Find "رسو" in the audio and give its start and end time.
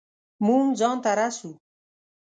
1.17-1.51